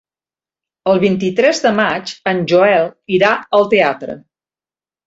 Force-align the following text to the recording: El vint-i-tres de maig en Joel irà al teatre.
El 0.93 1.01
vint-i-tres 1.03 1.61
de 1.67 1.75
maig 1.81 2.15
en 2.33 2.43
Joel 2.55 2.91
irà 3.21 3.35
al 3.61 3.71
teatre. 3.77 4.19